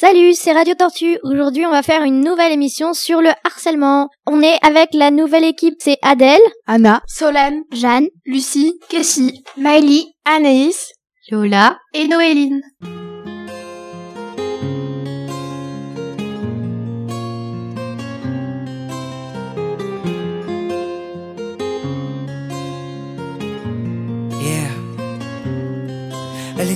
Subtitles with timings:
[0.00, 1.18] Salut, c'est Radio Tortue.
[1.24, 4.08] Aujourd'hui, on va faire une nouvelle émission sur le harcèlement.
[4.28, 10.92] On est avec la nouvelle équipe, c'est Adèle, Anna, Solène, Jeanne, Lucie, Kessie, Miley, Anaïs,
[11.32, 12.62] Lola et Noéline.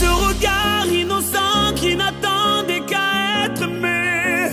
[0.00, 4.48] ce regard innocent qui n'attendait qu'à être aimé.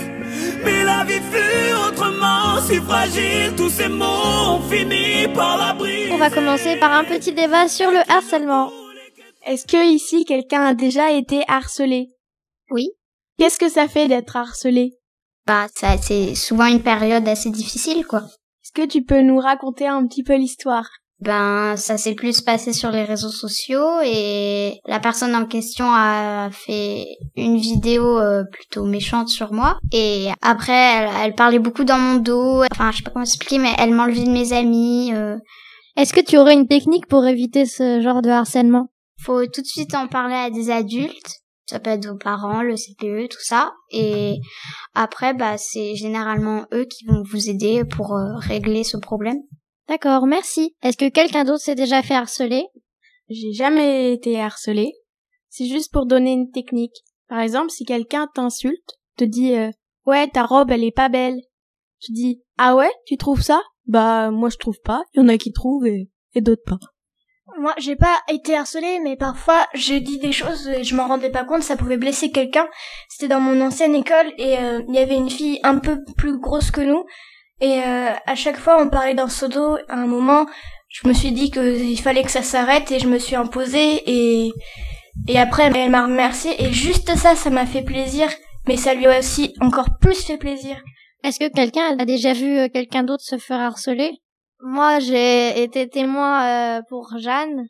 [0.64, 6.12] Mais la vie fut autrement si fragile, tous ces mots ont fini par la briser.
[6.12, 8.70] on va commencer par un petit débat sur le harcèlement.
[9.46, 12.08] est-ce que ici quelqu'un a déjà été harcelé?
[12.70, 12.90] Oui.
[13.38, 14.92] Qu'est-ce que ça fait d'être harcelé?
[15.46, 18.24] Bah, ça, c'est souvent une période assez difficile, quoi.
[18.62, 20.88] Est-ce que tu peux nous raconter un petit peu l'histoire?
[21.20, 26.48] Ben, ça s'est plus passé sur les réseaux sociaux et la personne en question a
[26.50, 27.04] fait
[27.36, 32.16] une vidéo euh, plutôt méchante sur moi et après elle, elle parlait beaucoup dans mon
[32.16, 32.62] dos.
[32.72, 35.12] Enfin, je sais pas comment expliquer, mais elle m'enlevait de mes amis.
[35.14, 35.36] euh.
[35.96, 38.90] Est-ce que tu aurais une technique pour éviter ce genre de harcèlement?
[39.22, 41.40] Faut tout de suite en parler à des adultes.
[41.66, 43.72] Ça peut être vos parents, le CPE, tout ça.
[43.92, 44.38] Et
[44.94, 49.36] après, bah, c'est généralement eux qui vont vous aider pour euh, régler ce problème.
[49.90, 50.76] D'accord, merci.
[50.84, 52.64] Est-ce que quelqu'un d'autre s'est déjà fait harceler?
[53.28, 54.92] J'ai jamais été harcelé.
[55.48, 56.94] C'est juste pour donner une technique.
[57.28, 59.72] Par exemple, si quelqu'un t'insulte, te dit euh,
[60.06, 61.40] ouais ta robe elle est pas belle,
[61.98, 63.60] tu dis ah ouais tu trouves ça?
[63.86, 65.02] Bah moi je trouve pas.
[65.12, 66.78] Il y en a qui trouvent et, et d'autres pas.
[67.58, 71.32] Moi, j'ai pas été harcelée, mais parfois, je dis des choses et je m'en rendais
[71.32, 72.68] pas compte, ça pouvait blesser quelqu'un.
[73.08, 76.38] C'était dans mon ancienne école et euh, il y avait une fille un peu plus
[76.38, 77.04] grosse que nous.
[77.60, 79.76] Et euh, à chaque fois, on parlait d'un seau d'eau.
[79.88, 80.46] À un moment,
[80.88, 84.52] je me suis dit qu'il fallait que ça s'arrête et je me suis imposée et
[85.28, 88.28] et après, elle m'a remercié et juste ça, ça m'a fait plaisir.
[88.66, 90.76] Mais ça lui a aussi encore plus fait plaisir.
[91.24, 94.12] Est-ce que quelqu'un a déjà vu euh, quelqu'un d'autre se faire harceler?
[94.60, 97.66] Moi, j'ai été témoin euh, pour Jeanne.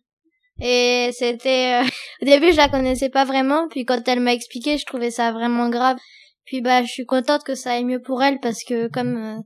[0.61, 1.83] Et c'était...
[1.83, 1.89] euh,
[2.23, 3.69] Au début, je la connaissais pas vraiment.
[3.69, 5.97] Puis quand elle m'a expliqué, je trouvais ça vraiment grave.
[6.45, 9.41] Puis bah, je suis contente que ça aille mieux pour elle parce que comme euh,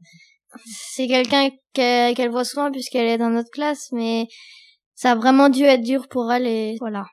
[0.64, 4.26] c'est quelqu'un qu'elle voit souvent puisqu'elle est dans notre classe, mais
[4.94, 7.04] ça a vraiment dû être dur pour elle et voilà.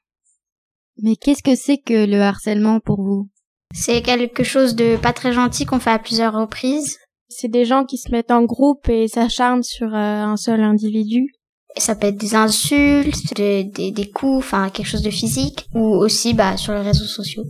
[0.98, 3.30] Mais qu'est-ce que c'est que le harcèlement pour vous?
[3.74, 6.98] C'est quelque chose de pas très gentil qu'on fait à plusieurs reprises.
[7.30, 11.34] C'est des gens qui se mettent en groupe et s'acharnent sur euh, un seul individu.
[11.78, 15.68] Et ça peut être des insultes, des, des, des coups, enfin quelque chose de physique,
[15.74, 17.46] ou aussi bah, sur les réseaux sociaux.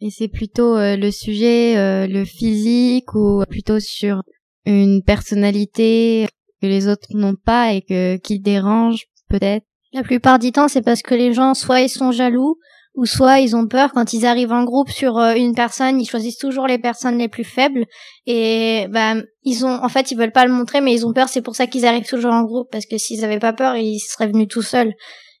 [0.00, 4.22] Et c'est plutôt euh, le sujet, euh, le physique, ou plutôt sur
[4.66, 6.28] une personnalité
[6.60, 9.64] que les autres n'ont pas et que qui dérange peut-être.
[9.92, 12.56] La plupart du temps, c'est parce que les gens, soit ils sont jaloux,
[12.94, 13.92] ou soit ils ont peur.
[13.92, 17.28] Quand ils arrivent en groupe sur euh, une personne, ils choisissent toujours les personnes les
[17.28, 17.86] plus faibles.
[18.26, 21.28] Et bah ils ont en fait ils veulent pas le montrer mais ils ont peur,
[21.28, 22.68] c'est pour ça qu'ils arrivent toujours en groupe.
[22.70, 24.92] Parce que s'ils avaient pas peur, ils seraient venus tout seuls.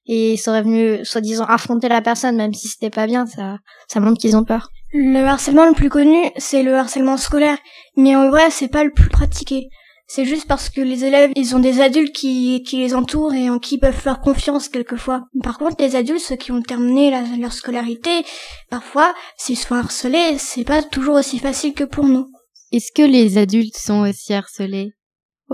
[0.06, 4.00] Et ils seraient venus soi-disant affronter la personne même si c'était pas bien, ça ça
[4.00, 4.70] montre qu'ils ont peur.
[4.92, 7.58] Le harcèlement le plus connu, c'est le harcèlement scolaire.
[7.96, 9.68] Mais en vrai, c'est pas le plus pratiqué.
[10.06, 13.58] C'est juste parce que les élèves, ils ont des adultes qui, les entourent et en
[13.58, 15.24] qui peuvent faire confiance quelquefois.
[15.42, 18.22] Par contre, les adultes, ceux qui ont terminé leur scolarité,
[18.68, 22.26] parfois, s'ils sont harcelés, c'est pas toujours aussi facile que pour nous.
[22.72, 24.92] Est-ce que les adultes sont aussi harcelés?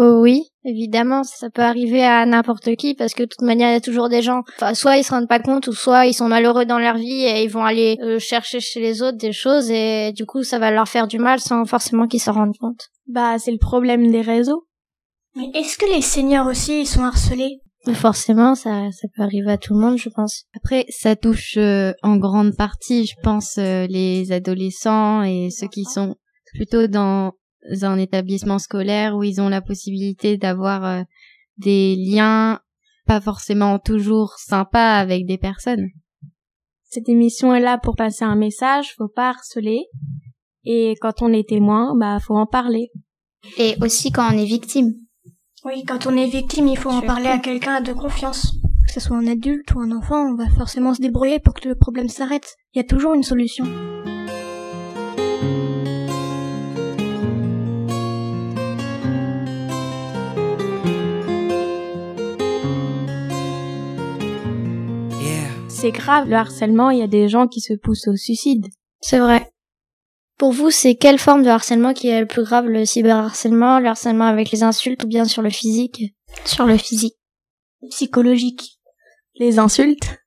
[0.01, 3.73] Oh oui, évidemment, ça peut arriver à n'importe qui parce que de toute manière, il
[3.73, 6.15] y a toujours des gens, enfin, soit ils se rendent pas compte ou soit ils
[6.15, 9.33] sont malheureux dans leur vie et ils vont aller euh, chercher chez les autres des
[9.33, 12.57] choses et du coup, ça va leur faire du mal sans forcément qu'ils s'en rendent
[12.61, 12.91] compte.
[13.09, 14.69] Bah c'est le problème des réseaux.
[15.35, 17.61] Mais est-ce que les seniors aussi, ils sont harcelés?
[17.95, 20.45] Forcément, ça, ça peut arriver à tout le monde, je pense.
[20.55, 25.85] Après, ça touche euh, en grande partie, je pense, euh, les adolescents et ceux qui
[25.85, 26.15] sont
[26.55, 27.33] plutôt dans
[27.83, 31.03] un établissement scolaire où ils ont la possibilité d'avoir euh,
[31.57, 32.61] des liens
[33.07, 35.89] pas forcément toujours sympas avec des personnes.
[36.85, 39.87] Cette émission est là pour passer un message, faut pas harceler.
[40.65, 42.91] Et quand on est témoin, bah faut en parler.
[43.57, 44.95] Et aussi quand on est victime.
[45.65, 48.55] Oui, quand on est victime, il faut en parler à quelqu'un de confiance.
[48.87, 51.69] Que ce soit un adulte ou un enfant, on va forcément se débrouiller pour que
[51.69, 52.57] le problème s'arrête.
[52.75, 53.65] Il y a toujours une solution.
[65.89, 68.67] C'est grave, le harcèlement, il y a des gens qui se poussent au suicide.
[69.01, 69.51] C'est vrai.
[70.37, 73.89] Pour vous, c'est quelle forme de harcèlement qui est le plus grave, le cyberharcèlement, le
[73.89, 76.15] harcèlement avec les insultes ou bien sur le physique?
[76.45, 77.17] Sur le physique.
[77.89, 78.79] Psychologique.
[79.37, 80.19] Les insultes?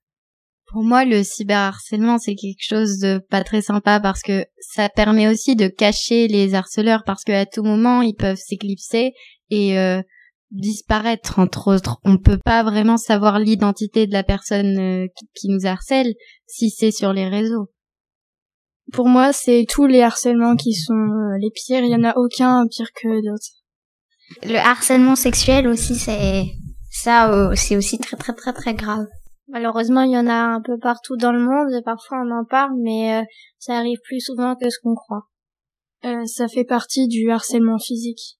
[0.71, 5.27] Pour moi, le cyberharcèlement, c'est quelque chose de pas très sympa parce que ça permet
[5.27, 9.11] aussi de cacher les harceleurs parce qu'à tout moment, ils peuvent s'éclipser
[9.51, 10.01] et euh,
[10.51, 11.97] disparaître, entre autres.
[12.03, 16.13] On peut pas vraiment savoir l'identité de la personne euh, qui, nous harcèle
[16.47, 17.69] si c'est sur les réseaux.
[18.93, 21.83] Pour moi, c'est tous les harcèlements qui sont euh, les pires.
[21.83, 23.61] Il y en a aucun pire que d'autres.
[24.43, 26.45] Le harcèlement sexuel aussi, c'est
[26.91, 29.07] ça, euh, c'est aussi très très très très grave.
[29.47, 32.45] Malheureusement, il y en a un peu partout dans le monde et parfois on en
[32.45, 33.25] parle, mais euh,
[33.59, 35.27] ça arrive plus souvent que ce qu'on croit.
[36.05, 38.37] Euh, ça fait partie du harcèlement physique.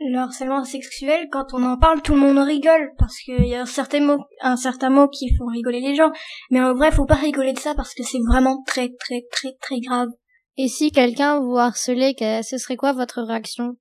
[0.00, 3.62] Le harcèlement sexuel, quand on en parle, tout le monde rigole parce qu'il y a
[3.62, 6.12] un certain mot, un certain mot qui font rigoler les gens.
[6.50, 9.54] Mais en vrai, faut pas rigoler de ça parce que c'est vraiment très très très
[9.60, 10.08] très grave.
[10.56, 13.76] Et si quelqu'un vous harcelait, ce serait quoi votre réaction?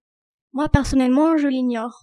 [0.53, 2.01] Moi personnellement, je l'ignore.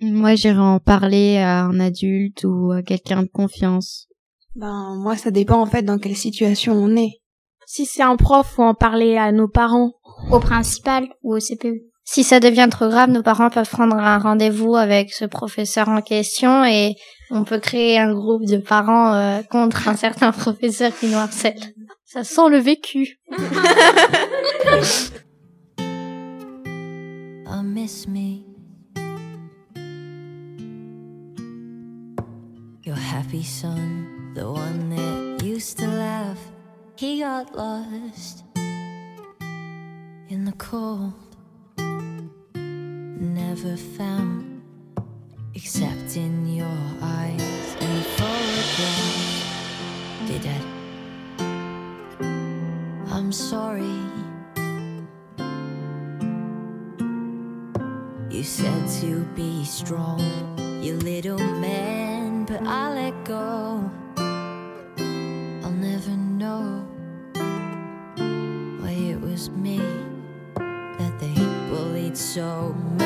[0.00, 4.08] Moi, j'irai en parler à un adulte ou à quelqu'un de confiance.
[4.56, 7.20] Ben, moi, ça dépend en fait dans quelle situation on est.
[7.66, 9.92] Si c'est un prof, faut en parler à nos parents.
[10.30, 11.93] Au principal ou au CPE.
[12.06, 16.02] Si ça devient trop grave, nos parents peuvent prendre un rendez-vous avec ce professeur en
[16.02, 16.96] question et
[17.30, 21.58] on peut créer un groupe de parents euh, contre un certain professeur qui nous harcèle.
[22.04, 23.18] Ça sent le vécu.
[27.46, 28.44] I miss me.
[32.84, 34.04] Your happy son,
[34.34, 36.38] the one that used to laugh,
[36.96, 38.44] he got lost
[40.28, 41.23] in the cold.
[43.24, 44.60] Never found,
[45.54, 49.44] except in your eyes and photographs.
[50.26, 50.62] They dead.
[53.10, 53.98] I'm sorry.
[58.30, 60.20] You said to be strong,
[60.82, 63.90] you little man, but I let go.
[65.64, 66.86] I'll never know
[68.80, 69.78] why it was me
[70.58, 71.34] that they
[71.70, 73.03] bullied so mercilessly.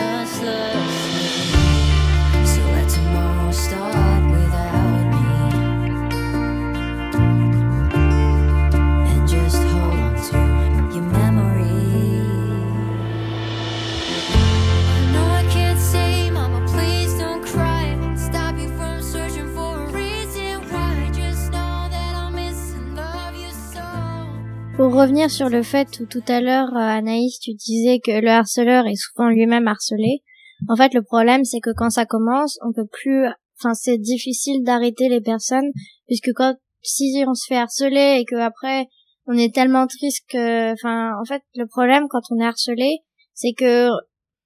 [24.79, 28.29] Pour revenir sur le fait où tout à l'heure, euh, Anaïs, tu disais que le
[28.29, 30.23] harceleur est souvent lui-même harcelé.
[30.69, 33.27] En fait, le problème, c'est que quand ça commence, on peut plus,
[33.59, 35.71] enfin, c'est difficile d'arrêter les personnes,
[36.07, 38.87] puisque quand, si on se fait harceler et que après,
[39.27, 42.99] on est tellement triste que, enfin, en fait, le problème quand on est harcelé,
[43.35, 43.89] c'est que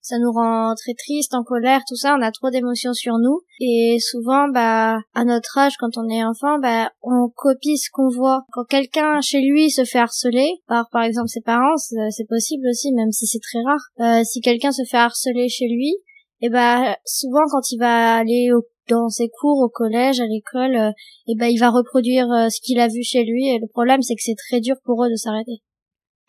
[0.02, 3.40] ça nous rend très triste, en colère, tout ça, on a trop d'émotions sur nous.
[3.60, 8.08] Et souvent, bah, à notre âge, quand on est enfant, bah, on copie ce qu'on
[8.08, 8.43] voit.
[8.52, 12.66] Quand quelqu'un chez lui se fait harceler par, par exemple, ses parents, c'est c'est possible
[12.69, 13.81] aussi, même si c'est très rare.
[14.21, 15.94] Euh, si quelqu'un se fait harceler chez lui,
[16.40, 20.75] et bah, souvent quand il va aller au- dans ses cours au collège, à l'école,
[20.75, 20.90] euh,
[21.28, 23.47] et ben il va reproduire euh, ce qu'il a vu chez lui.
[23.49, 25.62] Et le problème, c'est que c'est très dur pour eux de s'arrêter.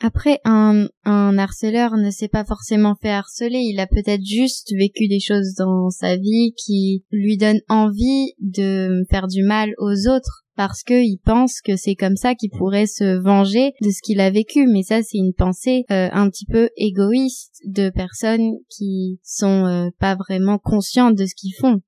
[0.05, 5.07] Après, un, un harceleur ne s'est pas forcément fait harceler, il a peut-être juste vécu
[5.07, 10.43] des choses dans sa vie qui lui donnent envie de faire du mal aux autres
[10.57, 14.29] parce qu'il pense que c'est comme ça qu'il pourrait se venger de ce qu'il a
[14.29, 14.67] vécu.
[14.67, 19.89] Mais ça, c'est une pensée euh, un petit peu égoïste de personnes qui sont euh,
[19.99, 21.81] pas vraiment conscientes de ce qu'ils font.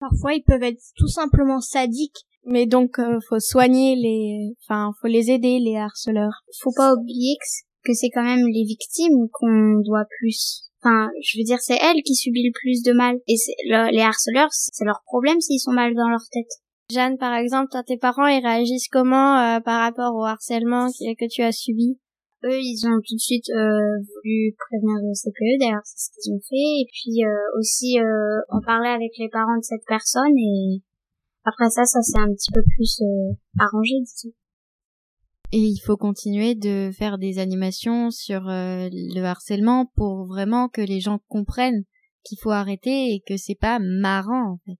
[0.00, 2.24] Parfois, ils peuvent être tout simplement sadiques.
[2.50, 6.42] Mais donc, euh, faut soigner les, enfin, faut les aider, les harceleurs.
[6.62, 7.36] Faut pas oublier
[7.84, 10.62] que c'est quand même les victimes qu'on doit plus.
[10.82, 13.16] Enfin, je veux dire, c'est elles qui subissent le plus de mal.
[13.26, 16.50] Et c'est- le- les harceleurs, c'est leur problème s'ils sont mal dans leur tête.
[16.90, 21.14] Jeanne, par exemple, toi, tes parents, ils réagissent comment euh, par rapport au harcèlement que,
[21.18, 21.98] que tu as subi?
[22.44, 26.32] Eux, ils ont tout de suite euh, voulu prévenir le CPE, d'ailleurs c'est ce qu'ils
[26.32, 26.54] ont fait.
[26.80, 30.80] Et puis euh, aussi, euh, on parlait avec les parents de cette personne et
[31.48, 34.34] après ça, ça s'est un petit peu plus euh, arrangé, disons.
[35.50, 40.82] Et il faut continuer de faire des animations sur euh, le harcèlement pour vraiment que
[40.82, 41.84] les gens comprennent
[42.22, 44.76] qu'il faut arrêter et que c'est pas marrant en fait.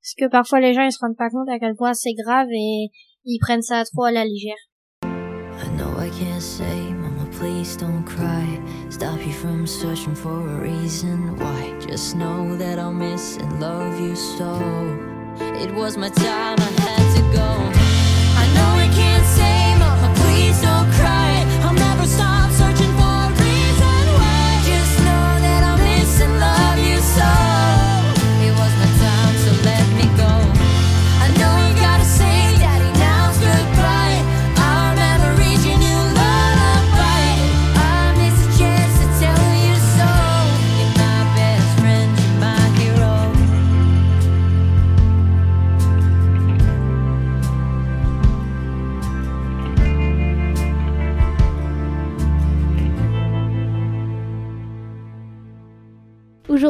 [0.00, 2.48] Parce que parfois, les gens, ils se rendent pas compte à quel point c'est grave
[2.50, 2.88] et
[3.24, 4.56] ils prennent ça trop à la légère.
[5.02, 8.46] I know I can't say, Mama, please don't cry.
[8.88, 11.74] Stop you from searching for a reason why.
[11.86, 15.07] Just know that I'll miss and love you so.
[15.40, 16.97] It was my time, I had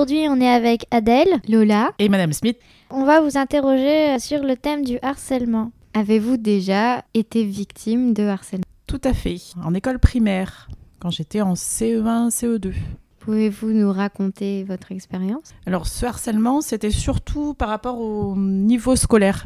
[0.09, 1.29] Aujourd'hui, on est avec Adèle.
[1.51, 2.57] Lola, Et Madame Smith,
[2.89, 5.71] On va vous interroger euh, sur le thème du harcèlement.
[5.93, 8.65] avez-vous déjà été victime de harcèlement?
[8.87, 12.73] Tout à fait, en école primaire, quand j'étais en E CE1, CE2.
[13.19, 15.51] Pouvez-vous nous raconter votre expérience?
[15.67, 19.45] Alors ce harcèlement, c'était surtout par rapport au niveau scolaire.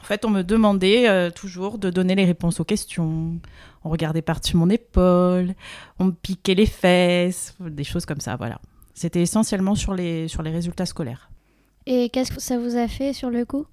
[0.00, 3.34] En fait, on me demandait euh, toujours de donner les réponses aux questions.
[3.84, 5.52] On regardait par-dessus mon épaule,
[5.98, 8.62] on me piquait les fesses, des choses comme ça, voilà.
[9.00, 11.30] C'était essentiellement sur les, sur les résultats scolaires.
[11.86, 13.64] Et qu'est-ce que ça vous a fait sur le coup?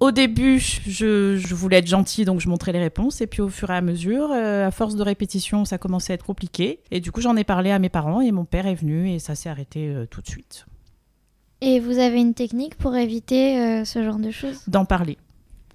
[0.00, 3.20] Au début, je, je voulais être gentille, donc je montrais les réponses.
[3.20, 6.14] Et puis au fur et à mesure, euh, à force de répétition, ça commençait à
[6.14, 6.80] être compliqué.
[6.90, 9.18] Et du coup, j'en ai parlé à mes parents et mon père est venu et
[9.18, 10.64] ça s'est arrêté euh, tout de suite.
[11.60, 14.62] Et vous avez une technique pour éviter euh, ce genre de choses?
[14.68, 15.18] D'en parler.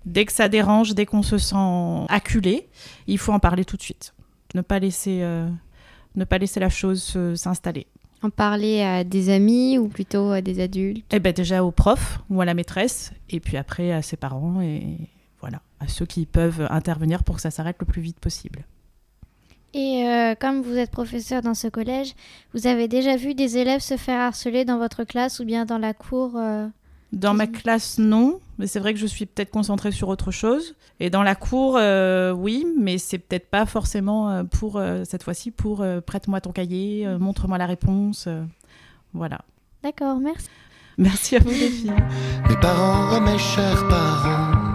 [0.07, 2.67] Dès que ça dérange, dès qu'on se sent acculé,
[3.05, 4.15] il faut en parler tout de suite.
[4.55, 5.21] Ne pas laisser,
[6.15, 7.85] ne pas laisser la chose se- s'installer.
[8.23, 12.19] En parler à des amis ou plutôt à des adultes Eh ben déjà au prof
[12.29, 14.97] ou à la maîtresse, et puis après à ses parents et
[15.39, 18.65] voilà, à ceux qui peuvent intervenir pour que ça s'arrête le plus vite possible.
[19.73, 22.13] Et euh, comme vous êtes professeur dans ce collège,
[22.53, 25.77] vous avez déjà vu des élèves se faire harceler dans votre classe ou bien dans
[25.77, 26.67] la cour euh,
[27.13, 30.75] Dans ma classe, non, mais c'est vrai que je suis peut-être concentrée sur autre chose.
[30.99, 35.23] Et dans la cour, euh, oui, mais c'est peut-être pas forcément euh, pour euh, cette
[35.23, 38.25] fois-ci pour euh, prête-moi ton cahier, euh, montre-moi la réponse.
[38.27, 38.43] euh,
[39.13, 39.39] voilà.
[39.83, 40.49] D'accord, merci.
[40.97, 41.93] Merci à vous les filles.
[42.49, 44.66] Mes parents, mes chers parents,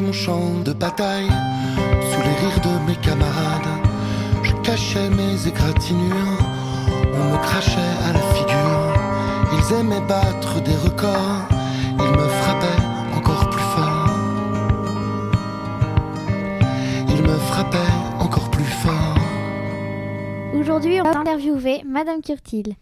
[0.00, 1.28] mon champ de bataille,
[2.10, 3.68] sous les rires de mes camarades,
[4.42, 6.38] je cachais mes égratignures,
[7.14, 8.94] on me crachait à la figure.
[9.52, 11.48] Ils aimaient battre des records,
[11.98, 12.82] ils me frappaient
[13.16, 14.08] encore plus fort.
[17.10, 19.18] Il me frappait encore plus fort.
[20.54, 22.76] Aujourd'hui, on va interviewer Madame Curtil.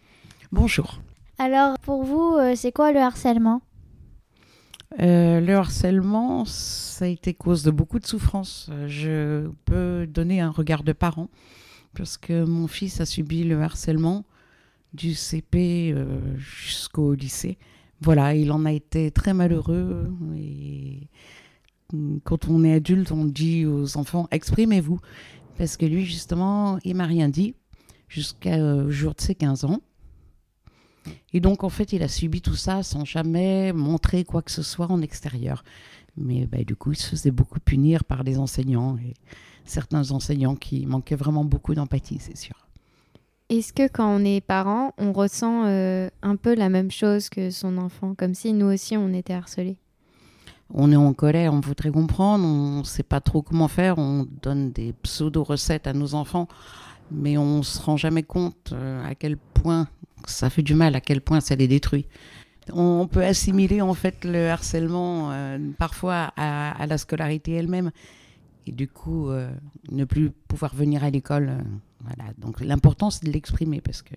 [0.53, 0.99] Bonjour.
[1.39, 3.61] Alors, pour vous, euh, c'est quoi le harcèlement?
[5.01, 8.69] Euh, le harcèlement, ça a été cause de beaucoup de souffrances.
[8.71, 11.29] Euh, Je peux donner un regard de parent
[11.95, 14.25] parce que mon fils a subi le harcèlement
[14.93, 17.57] du CP euh, jusqu'au lycée.
[18.01, 21.07] Voilà, il en a été très malheureux et
[22.23, 24.99] quand on est adulte, on dit aux enfants exprimez-vous
[25.57, 27.55] parce que lui justement, il m'a rien dit
[28.09, 29.81] jusqu'au jour de ses 15 ans.
[31.33, 34.63] Et donc, en fait, il a subi tout ça sans jamais montrer quoi que ce
[34.63, 35.63] soit en extérieur.
[36.17, 39.13] Mais bah, du coup, il se faisait beaucoup punir par les enseignants et
[39.65, 42.55] certains enseignants qui manquaient vraiment beaucoup d'empathie, c'est sûr.
[43.49, 47.51] Est-ce que quand on est parent, on ressent euh, un peu la même chose que
[47.51, 49.77] son enfant, comme si nous aussi on était harcelés?
[50.73, 54.25] On est en colère, on voudrait comprendre, on ne sait pas trop comment faire, on
[54.41, 56.47] donne des pseudo-recettes à nos enfants,
[57.11, 59.87] mais on ne se rend jamais compte euh, à quel point
[60.27, 62.05] ça fait du mal, à quel point ça les détruit.
[62.73, 67.91] On peut assimiler en fait le harcèlement euh, parfois à, à la scolarité elle-même
[68.65, 69.51] et du coup euh,
[69.91, 71.49] ne plus pouvoir venir à l'école.
[71.49, 71.61] euh,
[72.03, 72.31] voilà.
[72.39, 74.15] Donc l'important c'est de l'exprimer parce que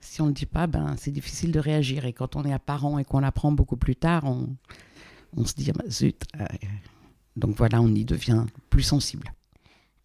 [0.00, 2.04] si on ne le dit pas, ben, c'est difficile de réagir.
[2.04, 4.48] Et quand on est parent et qu'on l'apprend beaucoup plus tard, on,
[5.34, 6.22] on se dit, ah bah, zut.
[7.36, 9.32] donc voilà, on y devient plus sensible.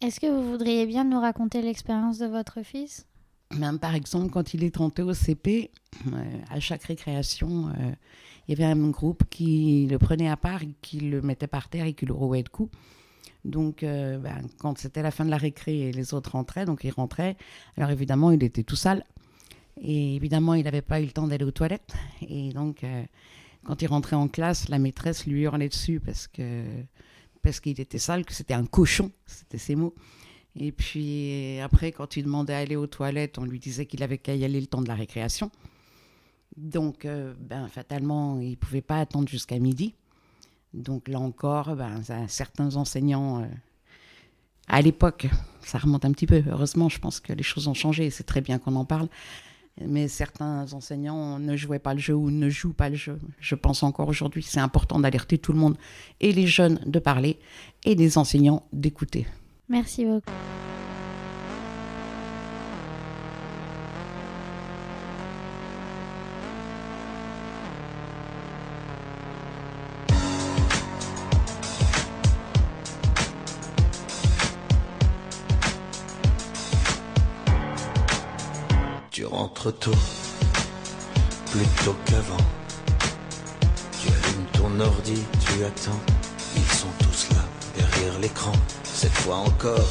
[0.00, 3.06] Est-ce que vous voudriez bien nous raconter l'expérience de votre fils?
[3.56, 5.70] Même par exemple, quand il est entré au CP,
[6.06, 7.92] euh, à chaque récréation, euh,
[8.46, 11.86] il y avait un groupe qui le prenait à part, qui le mettait par terre
[11.86, 12.72] et qui le rouait de coups.
[13.44, 16.84] Donc, euh, ben, quand c'était la fin de la récré et les autres rentraient, donc
[16.84, 17.36] il rentrait,
[17.76, 19.04] alors évidemment, il était tout sale.
[19.80, 21.94] Et évidemment, il n'avait pas eu le temps d'aller aux toilettes.
[22.28, 22.84] Et donc,
[23.64, 26.28] quand il rentrait en classe, la maîtresse lui hurlait dessus parce
[27.42, 29.94] parce qu'il était sale, que c'était un cochon, c'était ses mots.
[30.56, 34.18] Et puis après, quand il demandait à aller aux toilettes, on lui disait qu'il avait
[34.18, 35.50] qu'à y aller le temps de la récréation.
[36.56, 39.94] Donc, euh, ben, fatalement, il ne pouvait pas attendre jusqu'à midi.
[40.74, 43.46] Donc là encore, ben, certains enseignants, euh,
[44.68, 45.28] à l'époque,
[45.62, 48.40] ça remonte un petit peu, heureusement, je pense que les choses ont changé, c'est très
[48.40, 49.08] bien qu'on en parle.
[49.80, 53.18] Mais certains enseignants ne jouaient pas le jeu ou ne jouent pas le jeu.
[53.40, 55.76] Je pense encore aujourd'hui, c'est important d'alerter tout le monde,
[56.20, 57.38] et les jeunes de parler,
[57.84, 59.26] et les enseignants d'écouter.
[59.70, 60.32] Merci beaucoup.
[79.12, 79.92] Tu rentres tôt,
[81.50, 82.36] plus tôt qu'avant.
[84.00, 86.00] Tu allumes ton ton ordi, tu attends.
[86.56, 87.39] Ils sont tous là,
[88.20, 88.52] l'écran.
[88.84, 89.90] Cette fois encore,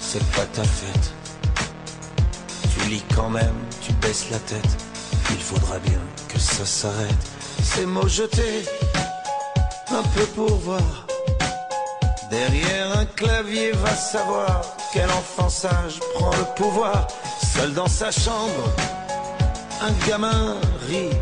[0.00, 1.12] c'est pas ta fête.
[2.74, 4.76] Tu lis quand même, tu baisses la tête.
[5.30, 7.24] Il faudra bien que ça s'arrête.
[7.62, 8.64] Ces mots jetés,
[9.90, 11.06] un peu pour voir.
[12.30, 14.62] Derrière un clavier, va savoir
[14.92, 17.06] quel enfant sage prend le pouvoir.
[17.54, 18.64] Seul dans sa chambre,
[19.80, 20.56] un gamin
[20.88, 21.16] rit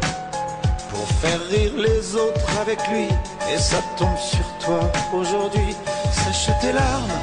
[0.90, 3.08] pour faire rire les autres avec lui.
[3.48, 5.74] Et ça tombe sur toi aujourd'hui.
[6.12, 7.18] Sèche tes larmes,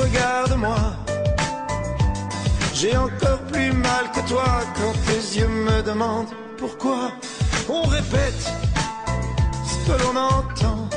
[0.00, 0.76] regarde-moi.
[2.74, 4.44] J'ai encore plus mal que toi
[4.74, 7.12] quand tes yeux me demandent pourquoi.
[7.68, 8.42] On répète
[9.64, 10.88] ce que l'on entend.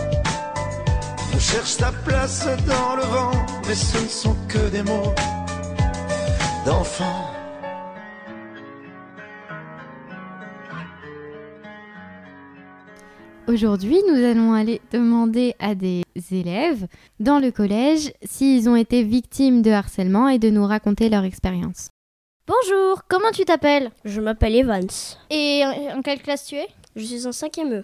[1.33, 5.13] On cherche ta place dans le vent, mais ce ne sont que des mots
[6.65, 7.34] d'enfant.
[13.47, 16.87] Aujourd'hui, nous allons aller demander à des élèves
[17.19, 21.89] dans le collège s'ils ont été victimes de harcèlement et de nous raconter leur expérience.
[22.47, 23.91] Bonjour, comment tu t'appelles?
[24.03, 24.89] Je m'appelle Evans.
[25.29, 25.61] Et
[25.95, 26.67] en quelle classe tu es?
[26.95, 27.83] Je suis en 5e E.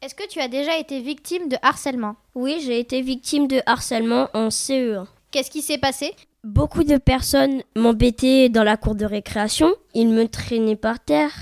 [0.00, 2.16] Est-ce que tu as déjà été victime de harcèlement?
[2.34, 5.04] Oui, j'ai été victime de harcèlement en CE1.
[5.30, 6.14] Qu'est-ce qui s'est passé?
[6.42, 9.74] Beaucoup de personnes m'embêtaient dans la cour de récréation.
[9.92, 11.34] Ils me traînaient par terre,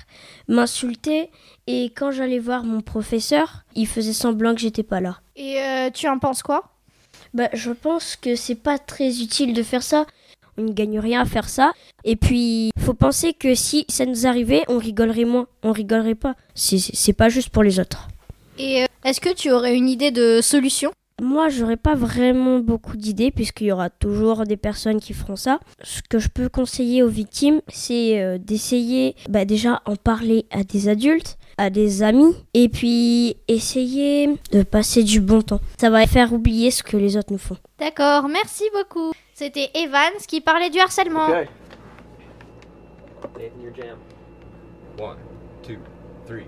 [0.49, 1.31] m'insultaient.
[1.71, 5.21] Et quand j'allais voir mon professeur, il faisait semblant que j'étais pas là.
[5.37, 6.71] Et euh, tu en penses quoi?
[7.35, 10.07] Bah, je pense que c'est pas très utile de faire ça.
[10.57, 11.73] On ne gagne rien à faire ça.
[12.05, 15.47] Et puis, faut penser que si ça nous arrivait, on rigolerait moins.
[15.63, 16.37] On rigolerait pas.
[16.55, 18.09] C'est- pas juste pour les autres.
[18.57, 20.91] Et euh, est-ce que tu aurais une idée de solution?
[21.21, 25.59] Moi, j'aurais pas vraiment beaucoup d'idées puisqu'il y aura toujours des personnes qui feront ça.
[25.83, 30.63] Ce que je peux conseiller aux victimes, c'est euh, d'essayer bah, déjà en parler à
[30.63, 35.61] des adultes, à des amis, et puis essayer de passer du bon temps.
[35.81, 37.57] Ça va faire oublier ce que les autres nous font.
[37.81, 39.13] D'accord, merci beaucoup.
[39.35, 41.29] C'était Evans qui parlait du harcèlement.
[41.29, 41.49] Okay.
[43.23, 43.99] Nathan, your jam.
[44.99, 45.19] One,
[45.63, 45.79] two,
[46.27, 46.47] three.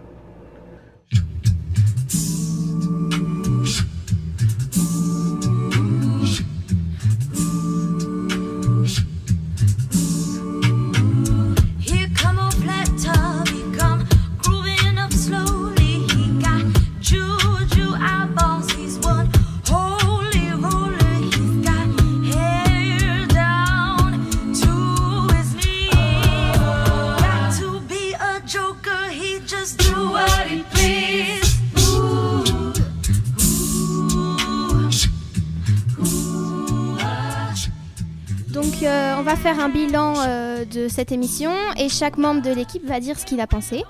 [39.31, 43.17] Va faire un bilan euh, de cette émission et chaque membre de l'équipe va dire
[43.17, 43.85] ce qu'il a pensé.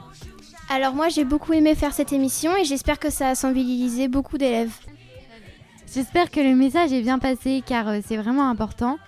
[0.68, 4.36] Alors moi j'ai beaucoup aimé faire cette émission et j'espère que ça a sensibilisé beaucoup
[4.36, 4.72] d'élèves.
[5.94, 8.98] J'espère que le message est bien passé car euh, c'est vraiment important.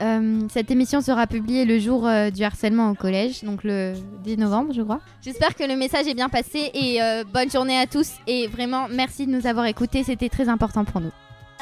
[0.00, 3.92] Euh, cette émission sera publiée le jour euh, du harcèlement au collège, donc le
[4.24, 5.00] 10 novembre, je crois.
[5.22, 8.14] J'espère que le message est bien passé et euh, bonne journée à tous.
[8.26, 11.12] Et vraiment, merci de nous avoir écoutés, c'était très important pour nous.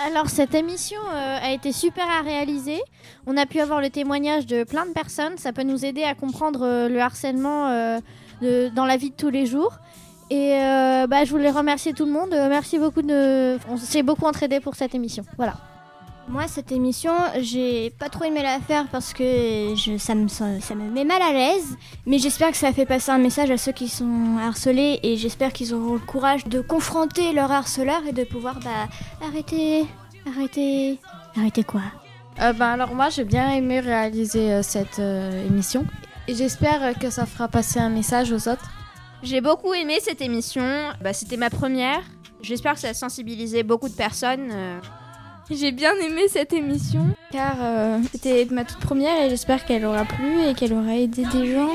[0.06, 2.80] Alors cette émission euh, a été super à réaliser.
[3.26, 5.36] On a pu avoir le témoignage de plein de personnes.
[5.38, 7.98] Ça peut nous aider à comprendre euh, le harcèlement euh,
[8.76, 9.78] dans la vie de tous les jours.
[10.30, 10.50] Et
[11.08, 12.30] bah, je voulais remercier tout le monde.
[12.30, 13.56] Merci beaucoup de.
[13.70, 15.24] On s'est beaucoup entraidé pour cette émission.
[15.38, 15.54] Voilà.
[16.30, 20.44] Moi, cette émission, j'ai pas trop aimé la faire parce que je, ça, me, ça
[20.44, 21.76] me met mal à l'aise.
[22.04, 25.16] Mais j'espère que ça a fait passer un message à ceux qui sont harcelés et
[25.16, 28.88] j'espère qu'ils auront le courage de confronter leur harceleur et de pouvoir bah,
[29.26, 29.86] arrêter,
[30.26, 30.98] arrêter,
[31.34, 31.80] arrêter quoi?
[32.40, 35.84] Euh, ben alors moi j'ai bien aimé réaliser euh, cette euh, émission
[36.28, 38.70] et j'espère euh, que ça fera passer un message aux autres.
[39.22, 40.62] J'ai beaucoup aimé cette émission.
[41.00, 42.02] Bah, C'était ma première.
[42.42, 44.52] J'espère que ça a sensibilisé beaucoup de personnes.
[45.50, 50.04] J'ai bien aimé cette émission car euh, c'était ma toute première et j'espère qu'elle aura
[50.04, 51.70] plu et qu'elle aura aidé des gens.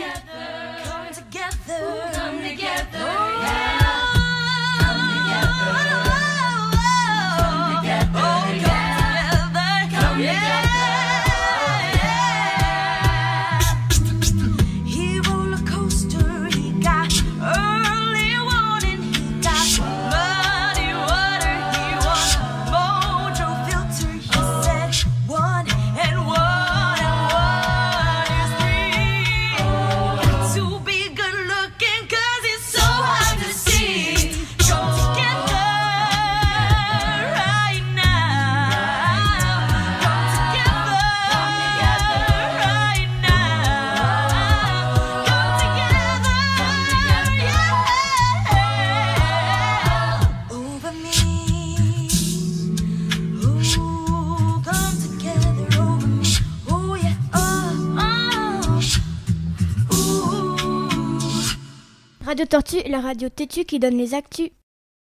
[62.54, 64.52] Tortue, la radio têtue qui donne les actus.